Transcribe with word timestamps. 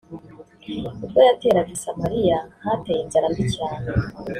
ubwo 1.03 1.19
yateraga 1.27 1.69
i 1.75 1.79
Samariya 1.83 2.39
hateye 2.65 2.99
inzara 3.01 3.27
mbi 3.33 3.43
cyane 3.55 3.87